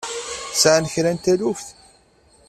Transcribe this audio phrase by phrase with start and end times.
[0.61, 1.67] Sɛan kra n taluft?